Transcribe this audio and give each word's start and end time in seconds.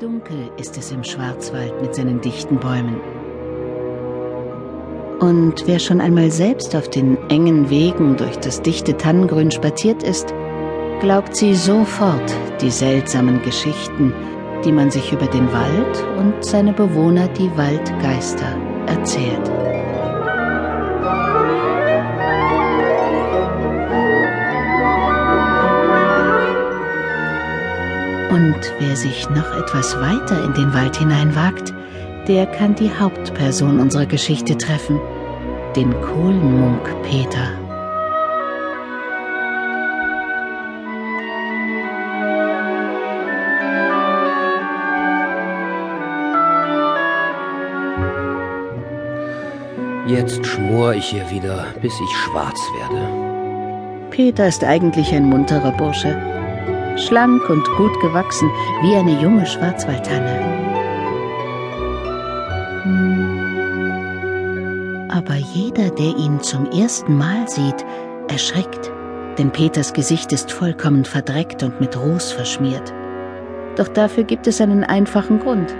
Dunkel 0.00 0.50
ist 0.56 0.76
es 0.76 0.90
im 0.90 1.04
Schwarzwald 1.04 1.80
mit 1.80 1.94
seinen 1.94 2.20
dichten 2.20 2.56
Bäumen. 2.56 3.00
Und 5.20 5.62
wer 5.66 5.78
schon 5.78 6.00
einmal 6.00 6.32
selbst 6.32 6.74
auf 6.74 6.90
den 6.90 7.16
engen 7.30 7.70
Wegen 7.70 8.16
durch 8.16 8.36
das 8.38 8.60
dichte 8.60 8.96
Tannengrün 8.96 9.52
spaziert 9.52 10.02
ist, 10.02 10.34
glaubt 11.00 11.36
sie 11.36 11.54
sofort 11.54 12.34
die 12.60 12.70
seltsamen 12.70 13.40
Geschichten, 13.42 14.12
die 14.64 14.72
man 14.72 14.90
sich 14.90 15.12
über 15.12 15.26
den 15.26 15.52
Wald 15.52 16.04
und 16.18 16.44
seine 16.44 16.72
Bewohner, 16.72 17.28
die 17.28 17.56
Waldgeister, 17.56 18.56
erzählt. 18.86 19.73
Und 28.34 28.56
wer 28.80 28.96
sich 28.96 29.30
noch 29.30 29.56
etwas 29.56 29.96
weiter 30.00 30.44
in 30.44 30.54
den 30.54 30.74
Wald 30.74 30.96
hineinwagt, 30.96 31.72
der 32.26 32.46
kann 32.46 32.74
die 32.74 32.90
Hauptperson 32.92 33.78
unserer 33.78 34.06
Geschichte 34.06 34.58
treffen, 34.58 34.98
den 35.76 35.92
Kohlenmunk 36.00 36.82
Peter. 37.04 37.52
Jetzt 50.08 50.44
schmor 50.44 50.94
ich 50.94 51.04
hier 51.04 51.30
wieder, 51.30 51.66
bis 51.80 51.92
ich 52.00 52.16
schwarz 52.16 52.60
werde. 52.80 54.10
Peter 54.10 54.48
ist 54.48 54.64
eigentlich 54.64 55.14
ein 55.14 55.28
munterer 55.28 55.70
Bursche, 55.70 56.33
schlank 56.98 57.48
und 57.48 57.64
gut 57.76 57.98
gewachsen, 58.00 58.48
wie 58.82 58.94
eine 58.94 59.20
junge 59.20 59.46
Schwarzwaldtanne. 59.46 60.54
Aber 65.10 65.34
jeder, 65.34 65.90
der 65.90 66.16
ihn 66.16 66.40
zum 66.40 66.70
ersten 66.70 67.16
Mal 67.16 67.48
sieht, 67.48 67.84
erschrickt, 68.28 68.90
denn 69.38 69.50
Peters 69.50 69.92
Gesicht 69.92 70.32
ist 70.32 70.52
vollkommen 70.52 71.04
verdreckt 71.04 71.62
und 71.62 71.80
mit 71.80 71.96
Ruß 71.96 72.32
verschmiert. 72.32 72.92
Doch 73.76 73.88
dafür 73.88 74.24
gibt 74.24 74.46
es 74.46 74.60
einen 74.60 74.84
einfachen 74.84 75.40
Grund. 75.40 75.74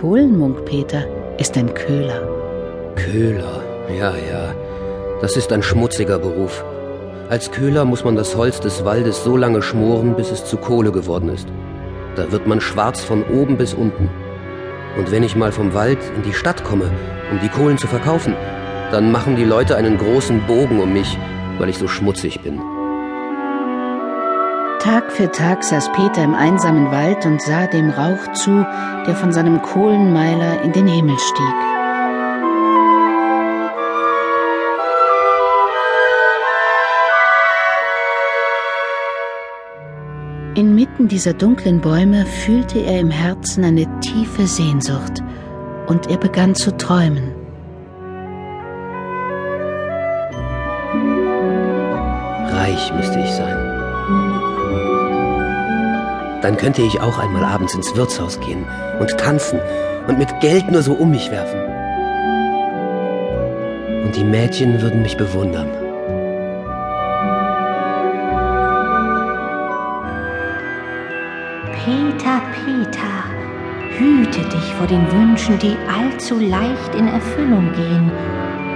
Kohlenmunk 0.00 0.64
Peter 0.64 1.04
ist 1.38 1.56
ein 1.56 1.72
Köhler. 1.74 2.28
Köhler, 2.96 3.62
ja, 3.88 4.14
ja. 4.16 4.54
Das 5.20 5.36
ist 5.36 5.52
ein 5.52 5.62
schmutziger 5.62 6.18
Beruf. 6.18 6.64
Als 7.34 7.50
Köhler 7.50 7.84
muss 7.84 8.04
man 8.04 8.14
das 8.14 8.36
Holz 8.36 8.60
des 8.60 8.84
Waldes 8.84 9.24
so 9.24 9.36
lange 9.36 9.60
schmoren, 9.60 10.14
bis 10.14 10.30
es 10.30 10.44
zu 10.44 10.56
Kohle 10.56 10.92
geworden 10.92 11.28
ist. 11.28 11.48
Da 12.14 12.30
wird 12.30 12.46
man 12.46 12.60
schwarz 12.60 13.02
von 13.02 13.24
oben 13.24 13.56
bis 13.56 13.74
unten. 13.74 14.08
Und 14.96 15.10
wenn 15.10 15.24
ich 15.24 15.34
mal 15.34 15.50
vom 15.50 15.74
Wald 15.74 15.98
in 16.14 16.22
die 16.22 16.32
Stadt 16.32 16.62
komme, 16.62 16.92
um 17.32 17.40
die 17.40 17.48
Kohlen 17.48 17.76
zu 17.76 17.88
verkaufen, 17.88 18.36
dann 18.92 19.10
machen 19.10 19.34
die 19.34 19.42
Leute 19.42 19.74
einen 19.74 19.98
großen 19.98 20.46
Bogen 20.46 20.78
um 20.78 20.92
mich, 20.92 21.18
weil 21.58 21.68
ich 21.68 21.76
so 21.76 21.88
schmutzig 21.88 22.40
bin. 22.40 22.60
Tag 24.78 25.10
für 25.10 25.28
Tag 25.32 25.64
saß 25.64 25.90
Peter 25.90 26.22
im 26.22 26.36
einsamen 26.36 26.92
Wald 26.92 27.26
und 27.26 27.42
sah 27.42 27.66
dem 27.66 27.90
Rauch 27.90 28.32
zu, 28.34 28.64
der 29.08 29.16
von 29.16 29.32
seinem 29.32 29.60
Kohlenmeiler 29.60 30.62
in 30.62 30.70
den 30.70 30.86
Himmel 30.86 31.18
stieg. 31.18 31.73
Inmitten 41.04 41.16
dieser 41.16 41.34
dunklen 41.34 41.80
Bäume 41.82 42.24
fühlte 42.24 42.78
er 42.78 42.98
im 42.98 43.10
Herzen 43.10 43.62
eine 43.62 43.84
tiefe 44.00 44.46
Sehnsucht 44.46 45.22
und 45.86 46.10
er 46.10 46.16
begann 46.16 46.54
zu 46.54 46.74
träumen. 46.78 47.30
Reich 52.48 52.90
müsste 52.94 53.18
ich 53.18 53.30
sein. 53.32 53.56
Dann 56.40 56.56
könnte 56.56 56.80
ich 56.80 56.98
auch 57.00 57.18
einmal 57.18 57.44
abends 57.44 57.74
ins 57.74 57.94
Wirtshaus 57.94 58.40
gehen 58.40 58.64
und 58.98 59.10
tanzen 59.18 59.60
und 60.08 60.16
mit 60.18 60.40
Geld 60.40 60.70
nur 60.70 60.80
so 60.80 60.94
um 60.94 61.10
mich 61.10 61.30
werfen. 61.30 61.60
Und 64.04 64.16
die 64.16 64.24
Mädchen 64.24 64.80
würden 64.80 65.02
mich 65.02 65.18
bewundern. 65.18 65.83
Peter, 72.64 73.24
hüte 73.98 74.40
dich 74.48 74.74
vor 74.78 74.86
den 74.86 75.10
Wünschen, 75.12 75.58
die 75.58 75.76
allzu 75.86 76.38
leicht 76.38 76.94
in 76.94 77.08
Erfüllung 77.08 77.70
gehen. 77.74 78.10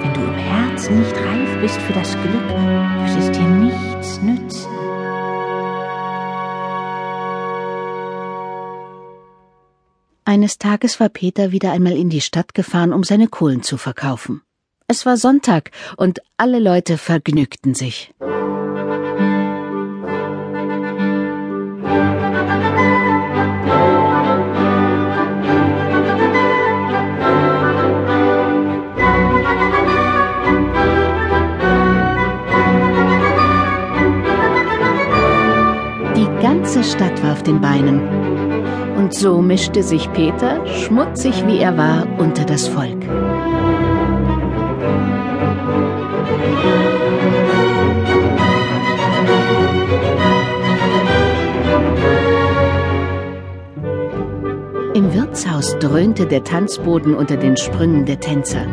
Wenn 0.02 0.12
du 0.12 0.20
im 0.20 0.34
Herzen 0.34 1.00
nicht 1.00 1.16
reif 1.16 1.60
bist 1.62 1.80
für 1.80 1.94
das 1.94 2.12
Glück, 2.12 2.48
wird 2.50 3.18
es 3.18 3.30
dir 3.30 3.48
nichts 3.48 4.20
nützen. 4.20 4.70
Eines 10.26 10.58
Tages 10.58 11.00
war 11.00 11.08
Peter 11.08 11.52
wieder 11.52 11.72
einmal 11.72 11.96
in 11.96 12.10
die 12.10 12.20
Stadt 12.20 12.52
gefahren, 12.52 12.92
um 12.92 13.04
seine 13.04 13.28
Kohlen 13.28 13.62
zu 13.62 13.78
verkaufen. 13.78 14.42
Es 14.86 15.06
war 15.06 15.16
Sonntag 15.16 15.70
und 15.96 16.20
alle 16.36 16.58
Leute 16.58 16.98
vergnügten 16.98 17.74
sich. 17.74 18.12
Ganze 36.78 36.96
Stadt 36.96 37.22
war 37.24 37.32
auf 37.32 37.42
den 37.42 37.60
Beinen. 37.60 38.00
Und 38.96 39.12
so 39.12 39.40
mischte 39.40 39.82
sich 39.82 40.10
Peter, 40.12 40.64
schmutzig 40.66 41.44
wie 41.46 41.58
er 41.58 41.76
war, 41.76 42.06
unter 42.18 42.44
das 42.44 42.68
Volk. 42.68 43.02
Im 54.94 55.14
Wirtshaus 55.14 55.76
dröhnte 55.78 56.26
der 56.26 56.44
Tanzboden 56.44 57.14
unter 57.14 57.36
den 57.36 57.56
Sprüngen 57.56 58.04
der 58.04 58.20
Tänzer. 58.20 58.66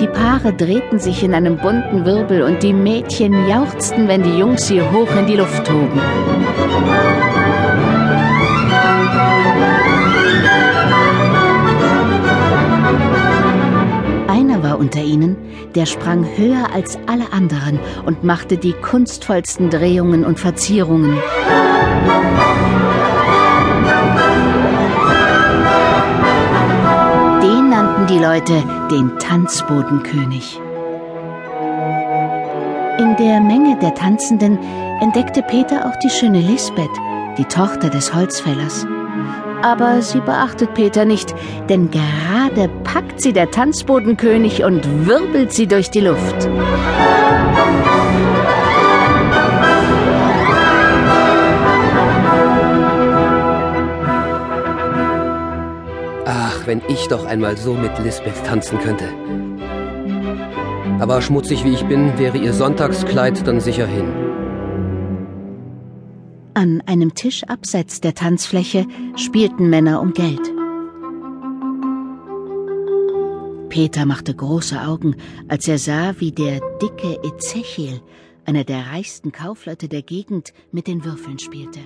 Die 0.00 0.06
Paare 0.06 0.52
drehten 0.52 0.98
sich 1.00 1.24
in 1.24 1.34
einem 1.34 1.56
bunten 1.56 2.04
Wirbel 2.04 2.42
und 2.42 2.62
die 2.62 2.72
Mädchen 2.72 3.48
jauchzten, 3.48 4.06
wenn 4.06 4.22
die 4.22 4.38
Jungs 4.38 4.68
sie 4.68 4.80
hoch 4.80 5.10
in 5.16 5.26
die 5.26 5.36
Luft 5.36 5.68
hoben. 5.70 6.00
Unter 14.88 15.02
ihnen, 15.02 15.36
der 15.74 15.84
sprang 15.84 16.24
höher 16.24 16.72
als 16.72 16.98
alle 17.06 17.30
anderen 17.30 17.78
und 18.06 18.24
machte 18.24 18.56
die 18.56 18.72
kunstvollsten 18.72 19.68
Drehungen 19.68 20.24
und 20.24 20.40
Verzierungen. 20.40 21.18
Den 27.42 27.68
nannten 27.68 28.06
die 28.06 28.18
Leute 28.18 28.62
den 28.90 29.18
Tanzbodenkönig. 29.18 30.58
In 32.98 33.14
der 33.16 33.40
Menge 33.42 33.78
der 33.82 33.94
Tanzenden 33.94 34.58
entdeckte 35.02 35.42
Peter 35.42 35.84
auch 35.84 35.98
die 36.02 36.10
schöne 36.10 36.40
Lisbeth, 36.40 36.88
die 37.36 37.44
Tochter 37.44 37.90
des 37.90 38.14
Holzfällers. 38.14 38.86
Aber 39.62 40.02
sie 40.02 40.20
beachtet 40.20 40.74
Peter 40.74 41.04
nicht, 41.04 41.34
denn 41.68 41.90
gerade 41.90 42.68
packt 42.84 43.20
sie 43.20 43.32
der 43.32 43.50
Tanzbodenkönig 43.50 44.62
und 44.64 45.06
wirbelt 45.06 45.52
sie 45.52 45.66
durch 45.66 45.90
die 45.90 46.00
Luft. 46.00 46.48
Ach, 56.24 56.66
wenn 56.66 56.80
ich 56.88 57.08
doch 57.08 57.26
einmal 57.26 57.56
so 57.56 57.74
mit 57.74 57.98
Lisbeth 57.98 58.44
tanzen 58.44 58.78
könnte. 58.78 59.06
Aber 61.00 61.20
schmutzig 61.20 61.64
wie 61.64 61.74
ich 61.74 61.84
bin, 61.84 62.18
wäre 62.18 62.38
ihr 62.38 62.52
Sonntagskleid 62.52 63.46
dann 63.46 63.60
sicher 63.60 63.86
hin. 63.86 64.27
An 66.58 66.82
einem 66.86 67.14
Tisch 67.14 67.44
abseits 67.44 68.00
der 68.00 68.16
Tanzfläche 68.16 68.84
spielten 69.14 69.70
Männer 69.70 70.00
um 70.00 70.12
Geld. 70.12 70.40
Peter 73.68 74.04
machte 74.04 74.34
große 74.34 74.82
Augen, 74.82 75.14
als 75.46 75.68
er 75.68 75.78
sah, 75.78 76.16
wie 76.18 76.32
der 76.32 76.60
dicke 76.82 77.16
Ezechiel, 77.22 78.00
einer 78.44 78.64
der 78.64 78.88
reichsten 78.88 79.30
Kaufleute 79.30 79.86
der 79.86 80.02
Gegend, 80.02 80.52
mit 80.72 80.88
den 80.88 81.04
Würfeln 81.04 81.38
spielte. 81.38 81.78